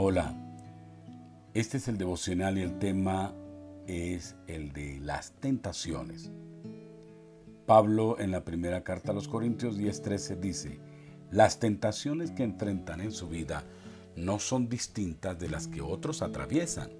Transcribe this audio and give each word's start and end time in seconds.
Hola, 0.00 0.32
este 1.54 1.78
es 1.78 1.88
el 1.88 1.98
devocional 1.98 2.56
y 2.56 2.62
el 2.62 2.78
tema 2.78 3.34
es 3.88 4.36
el 4.46 4.72
de 4.72 5.00
las 5.00 5.32
tentaciones. 5.40 6.30
Pablo 7.66 8.20
en 8.20 8.30
la 8.30 8.44
primera 8.44 8.84
carta 8.84 9.10
a 9.10 9.14
los 9.16 9.26
Corintios 9.26 9.76
10:13 9.76 10.38
dice, 10.38 10.78
las 11.32 11.58
tentaciones 11.58 12.30
que 12.30 12.44
enfrentan 12.44 13.00
en 13.00 13.10
su 13.10 13.28
vida 13.28 13.64
no 14.14 14.38
son 14.38 14.68
distintas 14.68 15.36
de 15.40 15.48
las 15.48 15.66
que 15.66 15.80
otros 15.80 16.22
atraviesan. 16.22 16.90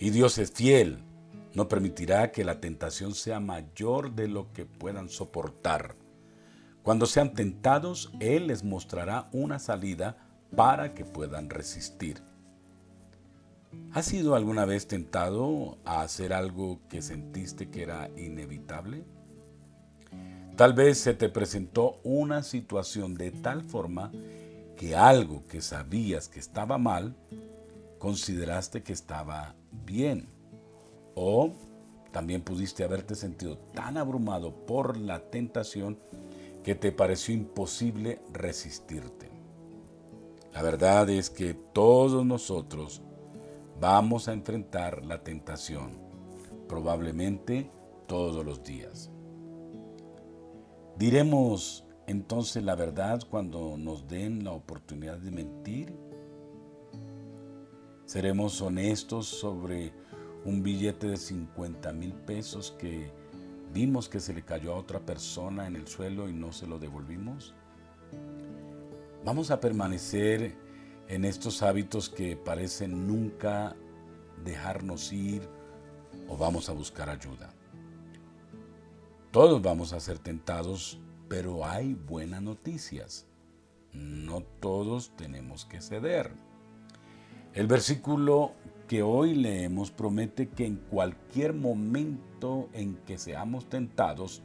Y 0.00 0.10
Dios 0.10 0.38
es 0.38 0.50
fiel, 0.50 1.04
no 1.54 1.68
permitirá 1.68 2.32
que 2.32 2.44
la 2.44 2.60
tentación 2.60 3.14
sea 3.14 3.38
mayor 3.38 4.16
de 4.16 4.26
lo 4.26 4.52
que 4.52 4.66
puedan 4.66 5.10
soportar. 5.10 5.94
Cuando 6.82 7.06
sean 7.06 7.34
tentados, 7.34 8.10
Él 8.18 8.48
les 8.48 8.64
mostrará 8.64 9.28
una 9.32 9.60
salida 9.60 10.25
para 10.56 10.94
que 10.94 11.04
puedan 11.04 11.50
resistir. 11.50 12.22
¿Has 13.92 14.06
sido 14.06 14.34
alguna 14.34 14.64
vez 14.64 14.86
tentado 14.88 15.78
a 15.84 16.00
hacer 16.00 16.32
algo 16.32 16.80
que 16.88 17.02
sentiste 17.02 17.70
que 17.70 17.82
era 17.82 18.10
inevitable? 18.16 19.04
Tal 20.56 20.72
vez 20.72 20.98
se 20.98 21.12
te 21.12 21.28
presentó 21.28 22.00
una 22.02 22.42
situación 22.42 23.14
de 23.14 23.30
tal 23.30 23.62
forma 23.62 24.10
que 24.76 24.96
algo 24.96 25.46
que 25.46 25.60
sabías 25.60 26.28
que 26.28 26.40
estaba 26.40 26.78
mal, 26.78 27.14
consideraste 27.98 28.82
que 28.82 28.92
estaba 28.92 29.54
bien. 29.84 30.28
O 31.14 31.52
también 32.12 32.42
pudiste 32.42 32.84
haberte 32.84 33.14
sentido 33.14 33.58
tan 33.74 33.98
abrumado 33.98 34.54
por 34.66 34.96
la 34.96 35.20
tentación 35.30 35.98
que 36.64 36.74
te 36.74 36.92
pareció 36.92 37.34
imposible 37.34 38.20
resistirte. 38.32 39.25
La 40.56 40.62
verdad 40.62 41.10
es 41.10 41.28
que 41.28 41.52
todos 41.52 42.24
nosotros 42.24 43.02
vamos 43.78 44.26
a 44.26 44.32
enfrentar 44.32 45.04
la 45.04 45.22
tentación, 45.22 45.98
probablemente 46.66 47.70
todos 48.06 48.42
los 48.42 48.64
días. 48.64 49.10
¿Diremos 50.96 51.84
entonces 52.06 52.64
la 52.64 52.74
verdad 52.74 53.20
cuando 53.28 53.76
nos 53.76 54.08
den 54.08 54.44
la 54.44 54.52
oportunidad 54.52 55.18
de 55.18 55.30
mentir? 55.30 55.94
¿Seremos 58.06 58.58
honestos 58.62 59.26
sobre 59.26 59.92
un 60.46 60.62
billete 60.62 61.08
de 61.08 61.18
50 61.18 61.92
mil 61.92 62.14
pesos 62.14 62.74
que 62.78 63.12
vimos 63.74 64.08
que 64.08 64.20
se 64.20 64.32
le 64.32 64.42
cayó 64.42 64.72
a 64.72 64.78
otra 64.78 65.00
persona 65.00 65.66
en 65.66 65.76
el 65.76 65.86
suelo 65.86 66.30
y 66.30 66.32
no 66.32 66.50
se 66.50 66.66
lo 66.66 66.78
devolvimos? 66.78 67.54
Vamos 69.26 69.50
a 69.50 69.58
permanecer 69.58 70.54
en 71.08 71.24
estos 71.24 71.64
hábitos 71.64 72.08
que 72.08 72.36
parecen 72.36 73.08
nunca 73.08 73.74
dejarnos 74.44 75.12
ir 75.12 75.42
o 76.28 76.36
vamos 76.36 76.68
a 76.68 76.72
buscar 76.72 77.10
ayuda. 77.10 77.52
Todos 79.32 79.60
vamos 79.60 79.92
a 79.92 79.98
ser 79.98 80.20
tentados, 80.20 81.00
pero 81.28 81.66
hay 81.66 81.94
buenas 81.94 82.40
noticias. 82.40 83.26
No 83.92 84.42
todos 84.60 85.10
tenemos 85.16 85.64
que 85.64 85.80
ceder. 85.80 86.30
El 87.52 87.66
versículo 87.66 88.52
que 88.86 89.02
hoy 89.02 89.34
leemos 89.34 89.90
promete 89.90 90.50
que 90.50 90.66
en 90.66 90.76
cualquier 90.76 91.52
momento 91.52 92.68
en 92.72 92.94
que 92.98 93.18
seamos 93.18 93.68
tentados, 93.68 94.44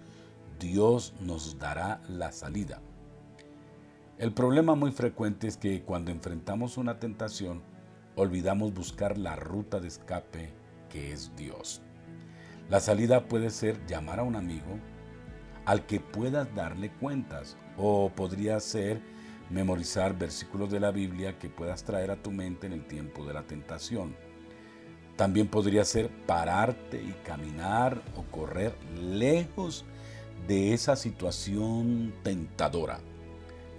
Dios 0.60 1.14
nos 1.22 1.60
dará 1.60 2.02
la 2.10 2.32
salida. 2.32 2.82
El 4.18 4.34
problema 4.34 4.76
muy 4.76 4.92
frecuente 4.92 5.48
es 5.48 5.58
que 5.58 5.82
cuando 5.82 6.12
enfrentamos 6.12 6.78
una 6.78 7.00
tentación, 7.00 7.64
olvidamos 8.16 8.74
buscar 8.74 9.18
la 9.18 9.36
ruta 9.36 9.80
de 9.80 9.88
escape 9.88 10.54
que 10.90 11.12
es 11.12 11.36
Dios. 11.36 11.82
La 12.70 12.80
salida 12.80 13.28
puede 13.28 13.50
ser 13.50 13.86
llamar 13.88 14.20
a 14.20 14.24
un 14.24 14.36
amigo 14.36 14.80
al 15.66 15.86
que 15.86 16.00
puedas 16.00 16.54
darle 16.54 16.92
cuentas 16.92 17.58
o 17.78 18.12
podría 18.16 18.60
ser 18.60 19.02
memorizar 19.50 20.18
versículos 20.18 20.72
de 20.72 20.80
la 20.80 20.92
Biblia 20.92 21.38
que 21.38 21.50
puedas 21.50 21.84
traer 21.84 22.12
a 22.12 22.22
tu 22.22 22.32
mente 22.32 22.68
en 22.68 22.74
el 22.74 22.86
tiempo 22.86 23.26
de 23.26 23.34
la 23.34 23.44
tentación. 23.44 24.16
También 25.16 25.48
podría 25.48 25.84
ser 25.84 26.10
pararte 26.26 27.02
y 27.02 27.14
caminar 27.26 28.02
o 28.16 28.24
correr 28.32 28.76
lejos 29.00 29.86
de 30.48 30.74
esa 30.74 30.96
situación 30.96 32.14
tentadora. 32.24 33.00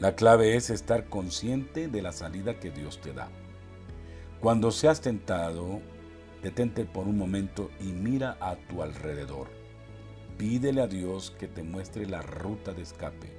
La 0.01 0.15
clave 0.17 0.57
es 0.57 0.71
estar 0.71 1.09
consciente 1.09 1.89
de 1.89 2.03
la 2.03 2.13
salida 2.13 2.59
que 2.59 2.71
Dios 2.71 3.01
te 3.01 3.13
da. 3.13 3.29
Cuando 4.41 4.73
seas 4.73 5.01
tentado, 5.01 5.81
detente 6.43 6.85
por 6.85 7.07
un 7.07 7.17
momento 7.17 7.71
y 7.81 7.93
mira 7.93 8.37
a 8.41 8.57
tu 8.57 8.83
alrededor. 8.83 9.49
Pídele 10.37 10.83
a 10.83 10.89
Dios 10.89 11.31
que 11.31 11.47
te 11.47 11.63
muestre 11.63 12.07
la 12.07 12.23
ruta 12.23 12.73
de 12.73 12.83
escape. 12.83 13.33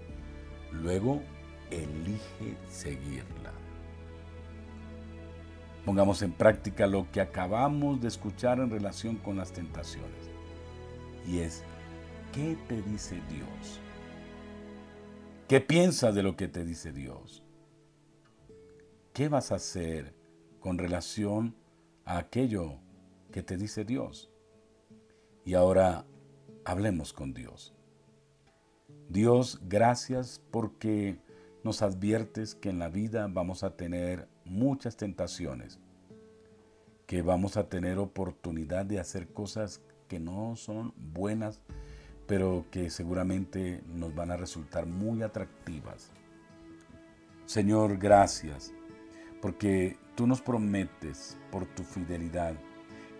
Luego, 0.71 1.21
elige 1.69 2.55
seguirla. 2.69 3.51
Pongamos 5.85 6.21
en 6.21 6.31
práctica 6.31 6.87
lo 6.87 7.11
que 7.11 7.19
acabamos 7.19 7.99
de 7.99 8.07
escuchar 8.07 8.59
en 8.59 8.69
relación 8.69 9.17
con 9.17 9.35
las 9.35 9.51
tentaciones. 9.51 10.31
Y 11.27 11.39
es, 11.39 11.63
¿qué 12.31 12.55
te 12.69 12.81
dice 12.83 13.21
Dios? 13.29 13.81
¿Qué 15.47 15.59
piensas 15.59 16.15
de 16.15 16.23
lo 16.23 16.37
que 16.37 16.47
te 16.47 16.63
dice 16.63 16.93
Dios? 16.93 17.43
¿Qué 19.11 19.27
vas 19.27 19.51
a 19.51 19.55
hacer 19.55 20.15
con 20.61 20.77
relación 20.77 21.53
a 22.05 22.17
aquello 22.17 22.79
que 23.29 23.43
te 23.43 23.57
dice 23.57 23.83
Dios? 23.83 24.31
Y 25.43 25.55
ahora 25.55 26.05
hablemos 26.63 27.11
con 27.11 27.33
Dios. 27.33 27.75
Dios, 29.09 29.59
gracias 29.67 30.41
porque 30.49 31.19
nos 31.63 31.81
adviertes 31.81 32.55
que 32.55 32.69
en 32.69 32.79
la 32.79 32.87
vida 32.87 33.27
vamos 33.29 33.63
a 33.63 33.75
tener 33.75 34.29
muchas 34.45 34.95
tentaciones, 34.95 35.77
que 37.05 37.21
vamos 37.21 37.57
a 37.57 37.67
tener 37.67 37.99
oportunidad 37.99 38.85
de 38.85 38.99
hacer 38.99 39.27
cosas 39.27 39.81
que 40.07 40.21
no 40.21 40.55
son 40.55 40.93
buenas 40.95 41.61
pero 42.27 42.65
que 42.71 42.89
seguramente 42.89 43.81
nos 43.87 44.13
van 44.15 44.31
a 44.31 44.37
resultar 44.37 44.85
muy 44.85 45.23
atractivas. 45.23 46.11
Señor, 47.45 47.97
gracias, 47.97 48.73
porque 49.41 49.97
tú 50.15 50.27
nos 50.27 50.41
prometes 50.41 51.37
por 51.51 51.65
tu 51.65 51.83
fidelidad 51.83 52.55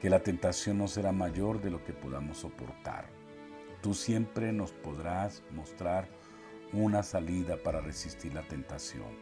que 0.01 0.09
la 0.09 0.21
tentación 0.21 0.77
no 0.77 0.87
será 0.87 1.11
mayor 1.11 1.61
de 1.61 1.69
lo 1.69 1.83
que 1.83 1.93
podamos 1.93 2.39
soportar. 2.39 3.05
Tú 3.81 3.93
siempre 3.93 4.51
nos 4.53 4.71
podrás 4.71 5.43
mostrar 5.51 6.07
una 6.71 7.03
salida 7.03 7.57
para 7.61 7.81
resistir 7.81 8.33
la 8.33 8.41
tentación. 8.43 9.17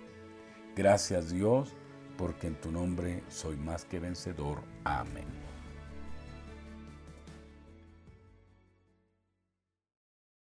Gracias 0.76 1.32
Dios, 1.32 1.76
porque 2.18 2.48
en 2.48 2.56
tu 2.56 2.72
nombre 2.72 3.24
soy 3.28 3.58
más 3.58 3.86
que 3.86 4.00
vencedor. 4.00 4.62
Amén. 4.84 5.28